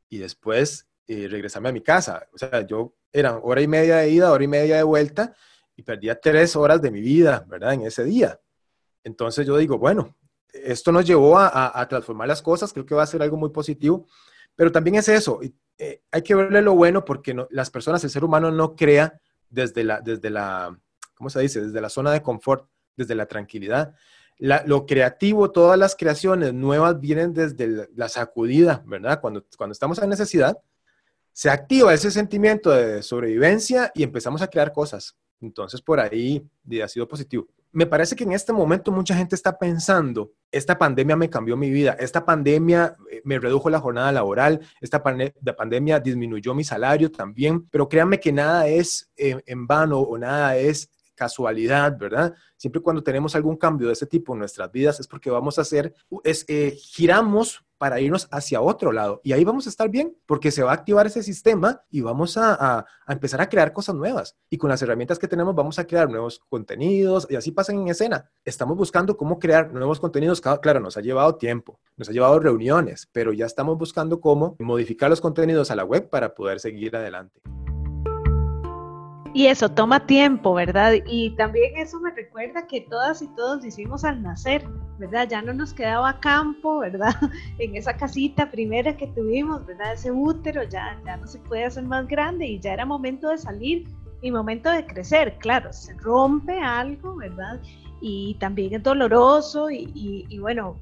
y 0.09 0.17
después 0.17 0.85
eh, 1.07 1.29
regresarme 1.29 1.69
a 1.69 1.71
mi 1.71 1.81
casa. 1.81 2.27
O 2.33 2.37
sea, 2.37 2.67
yo 2.67 2.93
era 3.13 3.37
hora 3.37 3.61
y 3.61 3.69
media 3.69 3.99
de 3.99 4.09
ida, 4.09 4.33
hora 4.33 4.43
y 4.43 4.49
media 4.49 4.75
de 4.75 4.83
vuelta 4.83 5.33
y 5.77 5.83
perdía 5.83 6.19
tres 6.19 6.57
horas 6.57 6.81
de 6.81 6.91
mi 6.91 6.99
vida, 6.99 7.45
¿verdad? 7.47 7.75
En 7.75 7.83
ese 7.83 8.03
día. 8.03 8.37
Entonces 9.09 9.45
yo 9.47 9.57
digo, 9.57 9.79
bueno, 9.79 10.15
esto 10.53 10.91
nos 10.91 11.05
llevó 11.05 11.39
a, 11.39 11.87
transformar 11.89 12.27
las 12.27 12.41
cosas, 12.43 12.71
creo 12.71 12.85
que 12.85 12.93
va 12.93 13.03
a 13.03 13.07
ser 13.07 13.21
algo 13.23 13.37
muy 13.37 13.49
positivo, 13.49 14.05
pero 14.55 14.71
también 14.71 14.95
es 14.95 15.09
eso, 15.09 15.39
eh, 15.77 16.01
hay 16.11 16.21
que 16.21 16.35
verle 16.35 16.61
lo 16.61 16.75
bueno 16.75 17.03
porque 17.03 17.35
las 17.49 17.71
personas, 17.71 18.03
el 18.03 18.09
ser 18.11 18.23
humano 18.23 18.51
no 18.51 18.75
crea 18.75 19.19
desde 19.49 19.83
la, 19.83 19.99
desde 20.01 20.29
la, 20.29 20.77
¿cómo 21.15 21.29
se 21.29 21.39
dice? 21.39 21.61
Desde 21.61 21.81
la 21.81 21.89
zona 21.89 22.11
de 22.11 22.21
confort, 22.21 22.69
desde 22.95 23.15
la 23.15 23.25
tranquilidad. 23.25 23.95
lo 24.37 24.85
creativo, 24.85 25.51
todas 25.51 25.77
las 25.77 25.95
creaciones 25.95 26.53
nuevas 26.53 26.99
vienen 26.99 27.33
desde 27.33 27.89
la, 27.95 28.09
sacudida, 28.09 28.83
¿verdad? 28.85 29.19
Cuando, 29.21 29.43
cuando 29.57 29.71
estamos 29.71 29.97
en 29.99 30.09
necesidad, 30.09 30.55
se 31.33 31.49
activa 31.49 31.93
ese 31.93 32.11
sentimiento 32.11 32.69
de 32.69 33.01
sobrevivencia 33.01 33.91
y 33.95 34.03
empezamos 34.03 34.41
a 34.41 34.47
crear 34.47 34.71
cosas. 34.71 35.15
Entonces, 35.41 35.81
por 35.81 35.99
ahí 35.99 36.45
ha 36.83 36.87
sido 36.87 37.07
positivo 37.07 37.47
me 37.71 37.85
parece 37.85 38.15
que 38.15 38.23
en 38.23 38.31
este 38.31 38.53
momento 38.53 38.91
mucha 38.91 39.15
gente 39.15 39.35
está 39.35 39.57
pensando, 39.57 40.31
esta 40.51 40.77
pandemia 40.77 41.15
me 41.15 41.29
cambió 41.29 41.55
mi 41.55 41.69
vida, 41.69 41.95
esta 41.99 42.25
pandemia 42.25 42.95
eh, 43.11 43.21
me 43.23 43.39
redujo 43.39 43.69
la 43.69 43.79
jornada 43.79 44.11
laboral, 44.11 44.59
esta 44.81 45.03
pandemia 45.03 45.99
disminuyó 45.99 46.53
mi 46.53 46.63
salario 46.63 47.11
también, 47.11 47.67
pero 47.69 47.87
créanme 47.87 48.19
que 48.19 48.31
nada 48.31 48.67
es 48.67 49.11
eh, 49.15 49.41
en 49.45 49.67
vano 49.67 49.99
o 49.99 50.17
nada 50.17 50.57
es 50.57 50.89
casualidad, 51.15 51.97
¿verdad? 51.97 52.33
Siempre 52.55 52.81
cuando 52.81 53.03
tenemos 53.03 53.35
algún 53.35 53.57
cambio 53.57 53.87
de 53.87 53.93
ese 53.93 54.07
tipo 54.07 54.33
en 54.33 54.39
nuestras 54.39 54.71
vidas 54.71 54.99
es 54.99 55.07
porque 55.07 55.29
vamos 55.29 55.57
a 55.57 55.61
hacer, 55.61 55.93
es, 56.23 56.45
eh, 56.47 56.75
giramos 56.77 57.65
para 57.79 57.99
irnos 57.99 58.27
hacia 58.29 58.61
otro 58.61 58.91
lado. 58.91 59.21
Y 59.23 59.31
ahí 59.31 59.43
vamos 59.43 59.65
a 59.65 59.69
estar 59.69 59.89
bien, 59.89 60.15
porque 60.27 60.51
se 60.51 60.61
va 60.61 60.71
a 60.71 60.73
activar 60.75 61.07
ese 61.07 61.23
sistema 61.23 61.81
y 61.89 62.01
vamos 62.01 62.37
a, 62.37 62.85
empezar 63.07 63.41
a 63.41 63.49
crear 63.49 63.73
cosas 63.73 63.95
nuevas. 63.95 64.37
Y 64.49 64.57
con 64.57 64.69
las 64.69 64.81
herramientas 64.81 65.17
que 65.17 65.27
tenemos 65.27 65.55
vamos 65.55 65.79
a 65.79 65.87
crear 65.87 66.09
nuevos 66.09 66.39
contenidos 66.49 67.25
y 67.29 67.35
así 67.35 67.51
pasan 67.51 67.79
en 67.79 67.87
escena. 67.87 68.29
Estamos 68.45 68.77
buscando 68.77 69.17
cómo 69.17 69.39
crear 69.39 69.73
nuevos 69.73 69.99
contenidos. 69.99 70.41
Claro, 70.41 70.81
nos 70.81 70.97
ha 70.97 71.01
llevado 71.01 71.35
tiempo, 71.37 71.79
nos 71.95 72.09
ha 72.09 72.11
llevado 72.11 72.39
reuniones, 72.39 73.07
pero 73.13 73.31
ya 73.31 73.45
estamos 73.45 73.77
buscando 73.77 74.19
cómo 74.19 74.57
modificar 74.59 75.09
los 75.09 75.21
contenidos 75.21 75.71
a 75.71 75.75
la 75.75 75.85
web 75.85 76.09
para 76.09 76.35
poder 76.35 76.59
seguir 76.59 76.95
adelante. 76.95 77.41
Y 79.33 79.45
eso 79.45 79.69
toma 79.69 80.05
tiempo, 80.05 80.53
¿verdad? 80.53 80.93
Y 81.05 81.35
también 81.35 81.77
eso 81.77 81.99
me 82.01 82.11
recuerda 82.11 82.67
que 82.67 82.81
todas 82.81 83.21
y 83.21 83.27
todos 83.35 83.63
hicimos 83.63 84.03
al 84.03 84.21
nacer, 84.21 84.67
¿verdad? 84.99 85.27
Ya 85.29 85.41
no 85.41 85.53
nos 85.53 85.73
quedaba 85.73 86.19
campo, 86.19 86.79
¿verdad? 86.79 87.15
En 87.57 87.75
esa 87.75 87.95
casita 87.95 88.51
primera 88.51 88.95
que 88.95 89.07
tuvimos, 89.07 89.65
¿verdad? 89.65 89.93
Ese 89.93 90.11
útero 90.11 90.63
ya, 90.63 90.99
ya 91.05 91.17
no 91.17 91.25
se 91.25 91.39
puede 91.39 91.65
hacer 91.65 91.83
más 91.83 92.07
grande 92.07 92.45
y 92.45 92.59
ya 92.59 92.73
era 92.73 92.85
momento 92.85 93.29
de 93.29 93.37
salir 93.37 93.87
y 94.21 94.31
momento 94.31 94.69
de 94.69 94.85
crecer. 94.85 95.37
Claro, 95.39 95.73
se 95.73 95.93
rompe 95.93 96.59
algo, 96.59 97.15
¿verdad? 97.15 97.59
Y 98.01 98.35
también 98.35 98.73
es 98.73 98.83
doloroso 98.83 99.69
y, 99.69 99.91
y, 99.95 100.25
y 100.29 100.39
bueno, 100.39 100.77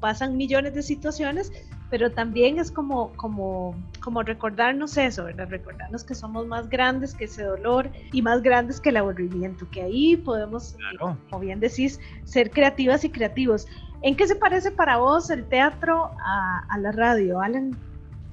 pasan 0.00 0.36
millones 0.36 0.74
de 0.74 0.82
situaciones, 0.82 1.52
pero 1.90 2.10
también 2.10 2.58
es 2.58 2.70
como, 2.70 3.12
como, 3.12 3.74
como 4.00 4.22
recordarnos 4.22 4.96
eso, 4.96 5.24
¿verdad? 5.24 5.48
Recordarnos 5.48 6.04
que 6.04 6.14
somos 6.14 6.46
más 6.46 6.68
grandes 6.68 7.14
que 7.14 7.24
ese 7.24 7.44
dolor 7.44 7.90
y 8.12 8.22
más 8.22 8.42
grandes 8.42 8.80
que 8.80 8.88
el 8.88 8.96
aburrimiento, 8.96 9.68
que 9.70 9.82
ahí 9.82 10.16
podemos, 10.16 10.76
como 10.98 11.40
bien 11.40 11.60
decís, 11.60 12.00
ser 12.24 12.50
creativas 12.50 13.04
y 13.04 13.10
creativos. 13.10 13.66
¿En 14.02 14.16
qué 14.16 14.26
se 14.26 14.36
parece 14.36 14.70
para 14.70 14.98
vos 14.98 15.30
el 15.30 15.44
teatro 15.44 16.10
a, 16.18 16.66
a 16.68 16.78
la 16.78 16.92
radio, 16.92 17.40
Alan? 17.40 17.76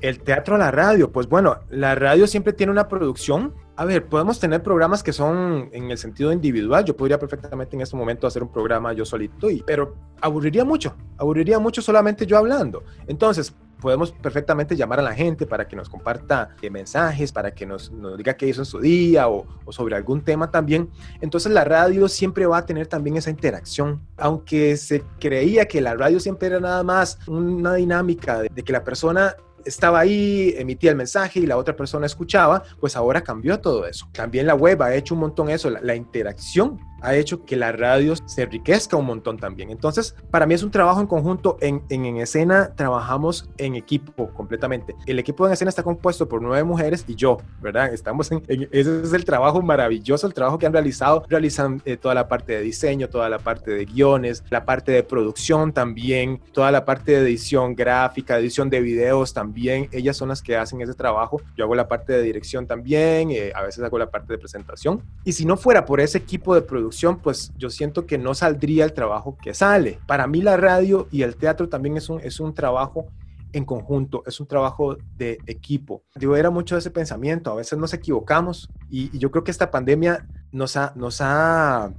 El 0.02 0.20
teatro 0.20 0.56
a 0.56 0.58
la 0.58 0.72
radio, 0.72 1.12
pues 1.12 1.28
bueno, 1.28 1.60
la 1.70 1.96
radio 1.96 2.28
siempre 2.28 2.54
tiene 2.54 2.72
una 2.72 2.88
producción 2.88 3.54
a 3.75 3.86
ver, 3.86 4.06
podemos 4.06 4.39
tener 4.39 4.62
programas 4.62 5.01
que 5.01 5.13
son 5.13 5.70
en 5.72 5.89
el 5.89 5.98
sentido 5.98 6.32
individual. 6.32 6.86
Yo 6.86 6.96
podría 6.96 7.18
perfectamente 7.18 7.75
en 7.75 7.82
este 7.82 7.96
momento 7.96 8.27
hacer 8.27 8.44
un 8.44 8.51
programa 8.51 8.94
yo 8.94 9.06
solito, 9.06 9.50
y, 9.50 9.63
pero 9.65 9.96
aburriría 10.22 10.63
mucho, 10.63 10.96
aburriría 11.18 11.58
mucho 11.60 11.82
solamente 11.82 12.25
yo 12.25 12.38
hablando. 12.38 12.84
Entonces, 13.08 13.56
podemos 13.84 14.13
perfectamente 14.13 14.77
llamar 14.77 15.00
a 15.00 15.03
la 15.03 15.13
gente 15.13 15.46
para 15.46 15.68
que 15.68 15.75
nos 15.75 15.89
comparta 15.89 16.56
eh, 16.62 16.70
mensajes, 16.70 17.34
para 17.34 17.53
que 17.53 17.65
nos, 17.65 17.92
nos, 17.92 18.15
diga 18.15 18.36
qué 18.36 18.48
hizo 18.48 18.62
en 18.62 18.65
su 18.65 18.80
día 18.80 19.27
o, 19.27 19.46
o, 19.65 19.74
sobre 19.74 19.98
algún 19.98 20.22
tema 20.22 20.50
también. 20.50 20.89
Entonces 21.20 21.51
la 21.51 21.65
radio 21.65 22.08
siempre 22.08 22.46
va 22.46 22.60
a 22.60 22.65
tener 22.65 22.88
también 22.88 23.18
esa 23.18 23.30
interacción. 23.30 24.00
Aunque 24.15 24.77
se 24.77 25.03
creía 25.20 25.65
que 25.65 25.82
la 25.82 25.96
radio 25.96 26.22
siempre 26.22 26.48
era 26.48 26.62
nada 26.62 26.82
más 26.84 27.20
una 27.27 27.74
dinámica 27.74 28.42
de, 28.42 28.50
de 28.50 28.63
que 28.63 28.72
la 28.72 28.86
persona 28.86 29.36
estaba 29.65 30.00
ahí, 30.00 30.53
emitía 30.58 30.91
el 30.91 30.98
mensaje 30.98 31.39
y 31.39 31.46
la 31.46 31.58
otra 31.58 31.75
persona 31.75 32.05
escuchaba, 32.05 32.63
pues 32.79 32.96
ahora 32.96 33.22
cambió 33.22 33.60
todo 33.60 33.86
eso. 33.86 34.10
También 34.12 34.48
la 34.48 34.55
web 34.55 34.82
ha 34.82 34.93
hecho 34.96 35.13
un 35.13 35.22
montón 35.22 35.50
eso, 35.50 35.70
la, 35.70 35.82
la 35.82 35.96
interacción 35.96 36.79
ha 37.04 37.16
hecho 37.16 37.46
que 37.46 37.56
la 37.56 37.72
radio 37.72 38.16
se 38.26 38.44
enriquezca 38.44 38.98
un 38.98 39.06
montón 39.06 39.38
también. 39.38 39.70
Entonces, 39.70 40.16
para 40.32 40.46
mí 40.46 40.54
es 40.54 40.64
un 40.64 40.72
trabajo 40.72 41.02
en 41.02 41.08
conjunto. 41.08 41.58
En, 41.60 41.84
en, 41.90 42.06
en, 42.06 42.18
escena 42.18 42.74
trabajamos 42.76 43.50
en 43.58 43.76
equipo 43.76 44.34
completamente. 44.34 44.96
El 45.06 45.20
equipo 45.20 45.46
en 45.46 45.54
escena 45.54 45.70
está 45.70 45.84
compuesto 45.84 46.28
por 46.30 46.42
nueve 46.42 46.64
mujeres 46.64 47.04
y 47.08 47.16
yo, 47.16 47.38
¿verdad? 47.62 47.94
Estamos 47.94 48.32
en, 48.32 48.42
en 48.48 48.70
ese 48.72 49.02
es 49.02 49.14
el 49.14 49.26
trabajo 49.26 49.62
maravilloso, 49.62 50.26
el 50.26 50.34
trabajo 50.34 50.58
que 50.58 50.66
han 50.66 50.74
realizado. 50.74 51.26
Realizan 51.28 51.82
eh, 51.86 51.98
toda 51.98 52.16
la 52.16 52.28
parte 52.28 52.54
de 52.54 52.62
diseño, 52.62 53.10
toda 53.10 53.30
la 53.30 53.40
parte 53.40 53.72
de 53.72 53.86
guiones, 53.86 54.44
la 54.50 54.64
parte 54.64 54.94
de 54.94 55.04
producción 55.04 55.74
también, 55.74 56.42
toda 56.54 56.72
la 56.72 56.86
parte 56.86 57.12
de 57.12 57.18
edición 57.20 57.76
gráfica, 57.76 58.40
edición 58.40 58.70
de 58.70 58.80
videos 58.80 59.34
también. 59.34 59.90
Ellas 59.92 60.16
son 60.16 60.30
las 60.30 60.42
que 60.42 60.56
hacen 60.56 60.82
ese 60.82 60.94
trabajo. 60.94 61.42
Yo 61.58 61.66
hago 61.66 61.76
la 61.76 61.90
parte 61.90 62.14
de 62.14 62.22
dirección 62.22 62.66
también, 62.66 63.32
eh, 63.32 63.52
a 63.54 63.62
veces 63.62 63.84
hago 63.84 64.00
la 64.00 64.10
parte 64.10 64.32
de 64.32 64.40
presentación. 64.40 65.02
Y 65.26 65.34
si 65.34 65.46
no 65.46 65.58
fuera 65.58 65.86
por 65.86 66.00
ese 66.00 66.18
equipo 66.18 66.56
de 66.56 66.62
producción, 66.62 66.93
pues 67.22 67.52
yo 67.58 67.70
siento 67.70 68.06
que 68.06 68.18
no 68.18 68.34
saldría 68.34 68.86
el 68.86 68.94
trabajo 68.94 69.38
que 69.42 69.54
sale. 69.54 70.00
Para 70.08 70.28
mí 70.28 70.42
la 70.42 70.58
radio 70.58 71.08
y 71.12 71.24
el 71.24 71.36
teatro 71.36 71.70
también 71.70 71.98
es 71.98 72.10
un, 72.10 72.20
es 72.22 72.40
un 72.40 72.54
trabajo 72.54 73.08
en 73.54 73.66
conjunto, 73.66 74.24
es 74.26 74.40
un 74.40 74.48
trabajo 74.48 74.98
de 75.16 75.38
equipo. 75.46 76.04
Yo 76.16 76.36
era 76.36 76.50
mucho 76.50 76.76
de 76.76 76.80
ese 76.80 76.92
pensamiento, 76.92 77.52
a 77.52 77.56
veces 77.56 77.78
nos 77.78 77.94
equivocamos 77.94 78.70
y, 78.90 79.16
y 79.16 79.20
yo 79.20 79.32
creo 79.32 79.44
que 79.44 79.52
esta 79.52 79.72
pandemia 79.72 80.28
nos 80.52 80.76
ha, 80.76 80.94
nos, 80.96 81.22
ha, 81.22 81.94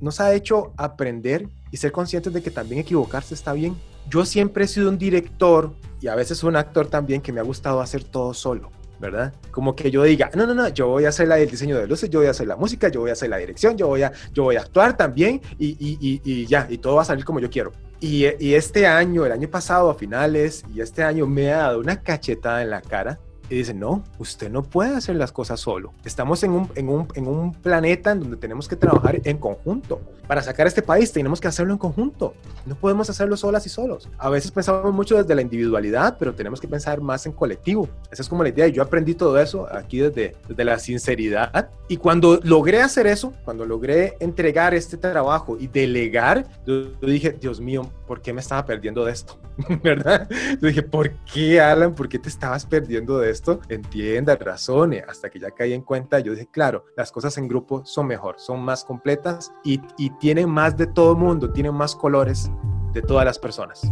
nos 0.00 0.20
ha 0.20 0.34
hecho 0.34 0.72
aprender 0.76 1.48
y 1.70 1.76
ser 1.76 1.92
conscientes 1.92 2.32
de 2.32 2.42
que 2.42 2.50
también 2.50 2.80
equivocarse 2.80 3.34
está 3.34 3.52
bien. 3.52 3.76
Yo 4.08 4.24
siempre 4.24 4.64
he 4.64 4.68
sido 4.68 4.88
un 4.88 4.98
director 4.98 5.74
y 6.00 6.06
a 6.06 6.14
veces 6.14 6.42
un 6.44 6.56
actor 6.56 6.86
también 6.86 7.20
que 7.20 7.32
me 7.32 7.40
ha 7.40 7.44
gustado 7.44 7.80
hacer 7.80 8.04
todo 8.04 8.32
solo. 8.32 8.70
¿Verdad? 9.00 9.32
Como 9.50 9.74
que 9.74 9.90
yo 9.90 10.02
diga, 10.02 10.30
no, 10.34 10.46
no, 10.46 10.54
no, 10.54 10.68
yo 10.68 10.88
voy 10.88 11.04
a 11.04 11.10
hacer 11.10 11.30
el 11.30 11.50
diseño 11.50 11.76
de 11.76 11.86
luces, 11.86 12.10
yo 12.10 12.20
voy 12.20 12.28
a 12.28 12.32
hacer 12.32 12.46
la 12.46 12.56
música, 12.56 12.88
yo 12.88 13.00
voy 13.00 13.10
a 13.10 13.12
hacer 13.12 13.30
la 13.30 13.36
dirección, 13.36 13.76
yo 13.76 13.88
voy 13.88 14.02
a, 14.02 14.12
yo 14.32 14.44
voy 14.44 14.56
a 14.56 14.60
actuar 14.60 14.96
también 14.96 15.40
y, 15.58 15.68
y, 15.78 15.98
y, 16.00 16.20
y 16.24 16.46
ya, 16.46 16.66
y 16.68 16.78
todo 16.78 16.96
va 16.96 17.02
a 17.02 17.04
salir 17.04 17.24
como 17.24 17.40
yo 17.40 17.50
quiero. 17.50 17.72
Y 18.00 18.24
este 18.54 18.86
año, 18.86 19.26
el 19.26 19.32
año 19.32 19.48
pasado 19.48 19.90
a 19.90 19.94
finales, 19.94 20.64
y 20.72 20.80
este 20.80 21.02
año 21.02 21.26
me 21.26 21.52
ha 21.52 21.58
dado 21.58 21.80
una 21.80 22.00
cachetada 22.00 22.62
en 22.62 22.70
la 22.70 22.80
cara 22.80 23.18
y 23.50 23.56
dice, 23.56 23.74
no, 23.74 24.04
usted 24.18 24.50
no 24.50 24.62
puede 24.62 24.94
hacer 24.94 25.16
las 25.16 25.32
cosas 25.32 25.60
solo. 25.60 25.92
Estamos 26.04 26.42
en 26.42 26.52
un, 26.52 26.70
en, 26.74 26.88
un, 26.88 27.08
en 27.14 27.26
un 27.26 27.52
planeta 27.52 28.12
en 28.12 28.20
donde 28.20 28.36
tenemos 28.36 28.68
que 28.68 28.76
trabajar 28.76 29.20
en 29.24 29.38
conjunto. 29.38 30.00
Para 30.26 30.42
sacar 30.42 30.66
este 30.66 30.82
país 30.82 31.10
tenemos 31.12 31.40
que 31.40 31.48
hacerlo 31.48 31.72
en 31.72 31.78
conjunto. 31.78 32.34
No 32.66 32.74
podemos 32.74 33.08
hacerlo 33.08 33.36
solas 33.36 33.64
y 33.64 33.70
solos. 33.70 34.08
A 34.18 34.28
veces 34.28 34.50
pensamos 34.50 34.92
mucho 34.92 35.16
desde 35.16 35.34
la 35.34 35.40
individualidad, 35.40 36.16
pero 36.18 36.34
tenemos 36.34 36.60
que 36.60 36.68
pensar 36.68 37.00
más 37.00 37.24
en 37.24 37.32
colectivo. 37.32 37.88
Esa 38.10 38.22
es 38.22 38.28
como 38.28 38.42
la 38.42 38.50
idea. 38.50 38.68
Yo 38.68 38.82
aprendí 38.82 39.14
todo 39.14 39.38
eso 39.38 39.66
aquí 39.72 39.98
desde, 40.00 40.36
desde 40.46 40.64
la 40.64 40.78
sinceridad. 40.78 41.70
Y 41.88 41.96
cuando 41.96 42.38
logré 42.42 42.82
hacer 42.82 43.06
eso, 43.06 43.32
cuando 43.44 43.64
logré 43.64 44.16
entregar 44.20 44.74
este 44.74 44.98
trabajo 44.98 45.56
y 45.58 45.68
delegar, 45.68 46.46
yo 46.66 46.90
dije, 47.00 47.32
Dios 47.32 47.60
mío, 47.60 47.90
¿por 48.06 48.20
qué 48.20 48.34
me 48.34 48.40
estaba 48.40 48.66
perdiendo 48.66 49.06
de 49.06 49.12
esto? 49.12 49.38
¿Verdad? 49.82 50.28
Yo 50.60 50.68
dije, 50.68 50.82
¿por 50.82 51.10
qué, 51.32 51.60
Alan? 51.60 51.94
¿Por 51.94 52.08
qué 52.08 52.18
te 52.18 52.28
estabas 52.28 52.66
perdiendo 52.66 53.18
de 53.18 53.30
esto? 53.30 53.37
Entienda, 53.68 54.36
razone. 54.36 55.04
Hasta 55.06 55.30
que 55.30 55.38
ya 55.38 55.50
caí 55.50 55.72
en 55.72 55.82
cuenta, 55.82 56.18
yo 56.20 56.32
dije, 56.32 56.48
claro, 56.50 56.84
las 56.96 57.12
cosas 57.12 57.36
en 57.38 57.48
grupo 57.48 57.84
son 57.84 58.06
mejor, 58.06 58.36
son 58.38 58.60
más 58.60 58.84
completas 58.84 59.52
y, 59.64 59.80
y 59.96 60.10
tienen 60.18 60.48
más 60.48 60.76
de 60.76 60.86
todo 60.86 61.14
mundo, 61.14 61.52
tienen 61.52 61.74
más 61.74 61.94
colores 61.94 62.50
de 62.92 63.02
todas 63.02 63.24
las 63.24 63.38
personas. 63.38 63.82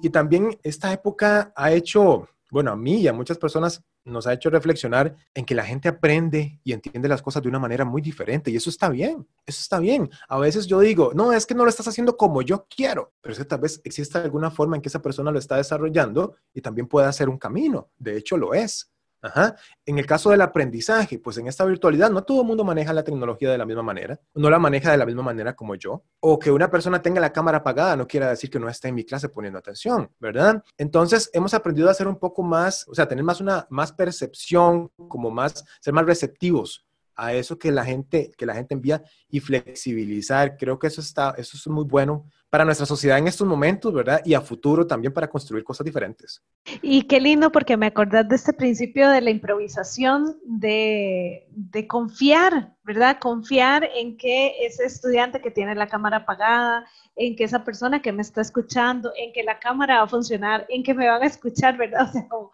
Y 0.00 0.10
también 0.10 0.58
esta 0.64 0.92
época 0.92 1.52
ha 1.54 1.70
hecho, 1.70 2.28
bueno, 2.50 2.72
a 2.72 2.76
mí 2.76 2.96
y 2.96 3.08
a 3.08 3.12
muchas 3.12 3.38
personas 3.38 3.84
nos 4.04 4.26
ha 4.26 4.32
hecho 4.32 4.50
reflexionar 4.50 5.16
en 5.34 5.44
que 5.44 5.54
la 5.54 5.64
gente 5.64 5.88
aprende 5.88 6.60
y 6.64 6.72
entiende 6.72 7.08
las 7.08 7.22
cosas 7.22 7.42
de 7.42 7.48
una 7.48 7.58
manera 7.58 7.84
muy 7.84 8.02
diferente 8.02 8.50
y 8.50 8.56
eso 8.56 8.70
está 8.70 8.88
bien, 8.88 9.26
eso 9.46 9.60
está 9.60 9.78
bien. 9.78 10.10
A 10.28 10.38
veces 10.38 10.66
yo 10.66 10.80
digo, 10.80 11.12
no, 11.14 11.32
es 11.32 11.46
que 11.46 11.54
no 11.54 11.64
lo 11.64 11.70
estás 11.70 11.88
haciendo 11.88 12.16
como 12.16 12.42
yo 12.42 12.66
quiero, 12.68 13.12
pero 13.20 13.32
es 13.32 13.38
que 13.38 13.44
tal 13.44 13.60
vez 13.60 13.80
existe 13.84 14.18
alguna 14.18 14.50
forma 14.50 14.76
en 14.76 14.82
que 14.82 14.88
esa 14.88 15.02
persona 15.02 15.30
lo 15.30 15.38
está 15.38 15.56
desarrollando 15.56 16.36
y 16.52 16.60
también 16.60 16.86
puede 16.86 17.06
hacer 17.06 17.28
un 17.28 17.38
camino. 17.38 17.90
De 17.98 18.16
hecho, 18.16 18.36
lo 18.36 18.54
es. 18.54 18.91
Ajá. 19.22 19.54
En 19.86 19.98
el 19.98 20.06
caso 20.06 20.30
del 20.30 20.40
aprendizaje, 20.40 21.18
pues 21.20 21.38
en 21.38 21.46
esta 21.46 21.64
virtualidad 21.64 22.10
no 22.10 22.24
todo 22.24 22.42
el 22.42 22.46
mundo 22.46 22.64
maneja 22.64 22.92
la 22.92 23.04
tecnología 23.04 23.50
de 23.50 23.58
la 23.58 23.64
misma 23.64 23.82
manera, 23.82 24.20
no 24.34 24.50
la 24.50 24.58
maneja 24.58 24.90
de 24.90 24.96
la 24.96 25.06
misma 25.06 25.22
manera 25.22 25.54
como 25.54 25.76
yo, 25.76 26.04
o 26.20 26.38
que 26.38 26.50
una 26.50 26.70
persona 26.70 27.00
tenga 27.00 27.20
la 27.20 27.32
cámara 27.32 27.58
apagada 27.58 27.96
no 27.96 28.08
quiere 28.08 28.26
decir 28.26 28.50
que 28.50 28.58
no 28.58 28.68
esté 28.68 28.88
en 28.88 28.96
mi 28.96 29.04
clase 29.04 29.28
poniendo 29.28 29.60
atención, 29.60 30.10
¿verdad? 30.18 30.62
Entonces 30.76 31.30
hemos 31.32 31.54
aprendido 31.54 31.88
a 31.88 31.94
ser 31.94 32.08
un 32.08 32.18
poco 32.18 32.42
más, 32.42 32.86
o 32.88 32.94
sea, 32.94 33.06
tener 33.06 33.24
más 33.24 33.40
una 33.40 33.66
más 33.70 33.92
percepción, 33.92 34.90
como 35.08 35.30
más 35.30 35.64
ser 35.80 35.94
más 35.94 36.04
receptivos 36.04 36.84
a 37.16 37.32
eso 37.32 37.58
que 37.58 37.70
la 37.70 37.84
gente 37.84 38.30
que 38.36 38.46
la 38.46 38.54
gente 38.54 38.74
envía 38.74 39.02
y 39.28 39.40
flexibilizar. 39.40 40.56
Creo 40.56 40.78
que 40.78 40.86
eso 40.86 41.00
está 41.00 41.34
eso 41.36 41.56
es 41.56 41.66
muy 41.68 41.84
bueno 41.84 42.26
para 42.52 42.66
nuestra 42.66 42.84
sociedad 42.84 43.16
en 43.16 43.28
estos 43.28 43.46
momentos, 43.46 43.94
¿verdad? 43.94 44.20
Y 44.26 44.34
a 44.34 44.40
futuro 44.42 44.86
también 44.86 45.12
para 45.12 45.30
construir 45.30 45.64
cosas 45.64 45.86
diferentes. 45.86 46.42
Y 46.82 47.04
qué 47.04 47.18
lindo 47.18 47.50
porque 47.50 47.78
me 47.78 47.86
acordás 47.86 48.28
de 48.28 48.36
este 48.36 48.52
principio 48.52 49.08
de 49.08 49.22
la 49.22 49.30
improvisación, 49.30 50.36
de, 50.44 51.46
de 51.50 51.86
confiar, 51.86 52.74
¿verdad? 52.84 53.18
Confiar 53.18 53.88
en 53.96 54.18
que 54.18 54.66
ese 54.66 54.84
estudiante 54.84 55.40
que 55.40 55.50
tiene 55.50 55.74
la 55.74 55.86
cámara 55.86 56.18
apagada, 56.18 56.86
en 57.16 57.36
que 57.36 57.44
esa 57.44 57.64
persona 57.64 58.02
que 58.02 58.12
me 58.12 58.20
está 58.20 58.42
escuchando, 58.42 59.12
en 59.16 59.32
que 59.32 59.42
la 59.42 59.58
cámara 59.58 59.98
va 59.98 60.02
a 60.02 60.08
funcionar, 60.08 60.66
en 60.68 60.82
que 60.82 60.92
me 60.92 61.08
van 61.08 61.22
a 61.22 61.26
escuchar, 61.26 61.78
¿verdad? 61.78 62.02
O 62.08 62.12
sea, 62.12 62.28
como, 62.28 62.52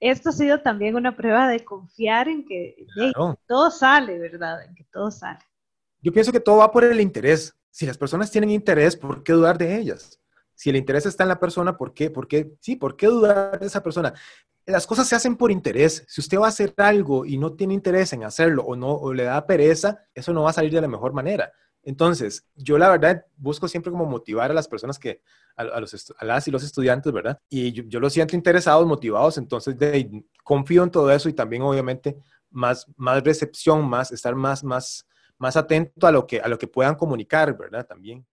esto 0.00 0.30
ha 0.30 0.32
sido 0.32 0.60
también 0.60 0.96
una 0.96 1.16
prueba 1.16 1.48
de 1.48 1.64
confiar 1.64 2.28
en 2.28 2.44
que 2.44 2.86
claro. 2.94 3.30
hey, 3.30 3.44
todo 3.46 3.70
sale, 3.70 4.18
¿verdad? 4.18 4.64
En 4.64 4.74
que 4.74 4.84
todo 4.84 5.10
sale. 5.10 5.38
Yo 6.02 6.12
pienso 6.12 6.32
que 6.32 6.40
todo 6.40 6.58
va 6.58 6.70
por 6.70 6.84
el 6.84 7.00
interés. 7.00 7.56
Si 7.70 7.86
las 7.86 7.98
personas 7.98 8.30
tienen 8.30 8.50
interés, 8.50 8.96
¿por 8.96 9.22
qué 9.22 9.32
dudar 9.32 9.58
de 9.58 9.76
ellas? 9.76 10.20
Si 10.54 10.70
el 10.70 10.76
interés 10.76 11.04
está 11.06 11.24
en 11.24 11.28
la 11.28 11.40
persona, 11.40 11.76
¿por 11.76 11.92
qué? 11.92 12.10
¿Por 12.10 12.28
qué? 12.28 12.54
Sí, 12.60 12.76
¿por 12.76 12.96
qué 12.96 13.06
dudar 13.06 13.58
de 13.58 13.66
esa 13.66 13.82
persona? 13.82 14.14
Las 14.64 14.86
cosas 14.86 15.06
se 15.06 15.14
hacen 15.14 15.36
por 15.36 15.50
interés. 15.50 16.04
Si 16.08 16.20
usted 16.20 16.38
va 16.38 16.46
a 16.46 16.48
hacer 16.48 16.72
algo 16.78 17.24
y 17.24 17.36
no 17.38 17.54
tiene 17.54 17.74
interés 17.74 18.12
en 18.12 18.24
hacerlo 18.24 18.64
o 18.64 18.74
no 18.74 18.92
o 18.92 19.12
le 19.12 19.24
da 19.24 19.46
pereza, 19.46 20.06
eso 20.14 20.32
no 20.32 20.42
va 20.42 20.50
a 20.50 20.54
salir 20.54 20.72
de 20.72 20.80
la 20.80 20.88
mejor 20.88 21.12
manera. 21.12 21.52
Entonces, 21.86 22.44
yo 22.56 22.78
la 22.78 22.90
verdad 22.90 23.24
busco 23.36 23.68
siempre 23.68 23.92
como 23.92 24.06
motivar 24.06 24.50
a 24.50 24.54
las 24.54 24.66
personas 24.66 24.98
que, 24.98 25.22
a, 25.56 25.78
los, 25.80 26.12
a 26.18 26.24
las 26.24 26.48
y 26.48 26.50
los 26.50 26.64
estudiantes, 26.64 27.12
¿verdad? 27.12 27.38
Y 27.48 27.70
yo, 27.72 27.84
yo 27.86 28.00
los 28.00 28.12
siento 28.12 28.34
interesados, 28.34 28.84
motivados, 28.86 29.38
entonces 29.38 29.78
de, 29.78 30.24
confío 30.42 30.82
en 30.82 30.90
todo 30.90 31.12
eso 31.12 31.28
y 31.28 31.32
también 31.32 31.62
obviamente 31.62 32.16
más, 32.50 32.86
más 32.96 33.22
recepción, 33.22 33.88
más, 33.88 34.10
estar 34.10 34.34
más, 34.34 34.64
más, 34.64 35.06
más 35.38 35.56
atento 35.56 36.08
a 36.08 36.10
lo 36.10 36.26
que, 36.26 36.40
a 36.40 36.48
lo 36.48 36.58
que 36.58 36.66
puedan 36.66 36.96
comunicar, 36.96 37.56
¿verdad? 37.56 37.86
También. 37.86 38.26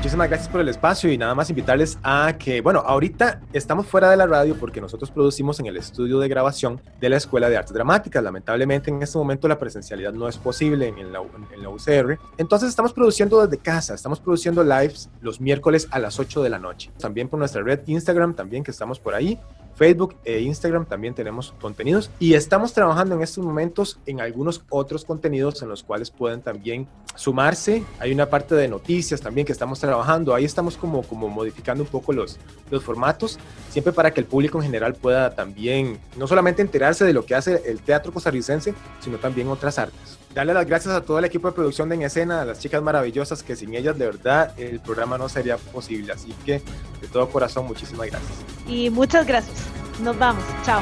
Muchísimas 0.00 0.30
gracias 0.30 0.48
por 0.48 0.62
el 0.62 0.68
espacio 0.70 1.12
y 1.12 1.18
nada 1.18 1.34
más 1.34 1.50
invitarles 1.50 1.98
a 2.02 2.34
que, 2.38 2.62
bueno, 2.62 2.82
ahorita 2.86 3.42
estamos 3.52 3.86
fuera 3.86 4.08
de 4.08 4.16
la 4.16 4.26
radio 4.26 4.56
porque 4.58 4.80
nosotros 4.80 5.10
producimos 5.10 5.60
en 5.60 5.66
el 5.66 5.76
estudio 5.76 6.18
de 6.18 6.26
grabación 6.26 6.80
de 6.98 7.10
la 7.10 7.18
Escuela 7.18 7.50
de 7.50 7.58
Artes 7.58 7.74
Dramáticas. 7.74 8.24
Lamentablemente 8.24 8.90
en 8.90 9.02
este 9.02 9.18
momento 9.18 9.46
la 9.46 9.58
presencialidad 9.58 10.14
no 10.14 10.26
es 10.26 10.38
posible 10.38 10.88
en 10.96 11.12
la, 11.12 11.20
UCR. 11.20 12.18
Entonces 12.38 12.70
estamos 12.70 12.94
produciendo 12.94 13.46
desde 13.46 13.62
casa, 13.62 13.92
estamos 13.92 14.20
produciendo 14.20 14.64
lives 14.64 15.10
los 15.20 15.38
miércoles 15.38 15.86
a 15.90 15.98
las 15.98 16.18
8 16.18 16.44
de 16.44 16.48
la 16.48 16.58
noche. 16.58 16.90
También 16.98 17.28
por 17.28 17.38
nuestra 17.38 17.62
red 17.62 17.80
Instagram, 17.86 18.32
también 18.32 18.64
que 18.64 18.70
estamos 18.70 18.98
por 18.98 19.14
ahí. 19.14 19.38
Facebook 19.74 20.16
e 20.24 20.40
Instagram 20.40 20.86
también 20.86 21.14
tenemos 21.14 21.54
contenidos 21.60 22.10
y 22.18 22.34
estamos 22.34 22.72
trabajando 22.72 23.14
en 23.14 23.22
estos 23.22 23.44
momentos 23.44 23.98
en 24.06 24.20
algunos 24.20 24.62
otros 24.68 25.04
contenidos 25.04 25.62
en 25.62 25.68
los 25.68 25.82
cuales 25.82 26.10
pueden 26.10 26.42
también 26.42 26.86
sumarse. 27.14 27.82
Hay 27.98 28.12
una 28.12 28.26
parte 28.26 28.54
de 28.54 28.68
noticias 28.68 29.20
también 29.20 29.46
que 29.46 29.52
estamos 29.52 29.80
trabajando. 29.80 30.34
Ahí 30.34 30.44
estamos 30.44 30.76
como, 30.76 31.02
como 31.02 31.28
modificando 31.28 31.82
un 31.82 31.88
poco 31.88 32.12
los, 32.12 32.38
los 32.70 32.84
formatos, 32.84 33.38
siempre 33.70 33.92
para 33.92 34.12
que 34.12 34.20
el 34.20 34.26
público 34.26 34.58
en 34.58 34.64
general 34.64 34.94
pueda 34.94 35.34
también 35.34 35.98
no 36.16 36.26
solamente 36.26 36.62
enterarse 36.62 37.04
de 37.04 37.12
lo 37.12 37.24
que 37.24 37.34
hace 37.34 37.62
el 37.66 37.80
teatro 37.80 38.12
costarricense, 38.12 38.74
sino 39.00 39.18
también 39.18 39.48
otras 39.48 39.78
artes. 39.78 40.19
Darle 40.34 40.54
las 40.54 40.66
gracias 40.66 40.94
a 40.94 41.00
todo 41.00 41.18
el 41.18 41.24
equipo 41.24 41.48
de 41.48 41.54
producción 41.54 41.88
de 41.88 41.96
En 41.96 42.02
Escena, 42.02 42.42
a 42.42 42.44
las 42.44 42.60
chicas 42.60 42.82
maravillosas 42.82 43.42
que 43.42 43.56
sin 43.56 43.74
ellas 43.74 43.98
de 43.98 44.06
verdad 44.06 44.54
el 44.58 44.78
programa 44.78 45.18
no 45.18 45.28
sería 45.28 45.56
posible. 45.56 46.12
Así 46.12 46.32
que 46.44 46.62
de 47.00 47.08
todo 47.12 47.28
corazón, 47.28 47.66
muchísimas 47.66 48.06
gracias. 48.06 48.32
Y 48.68 48.90
muchas 48.90 49.26
gracias. 49.26 49.66
Nos 50.00 50.16
vamos. 50.18 50.44
Chao. 50.64 50.80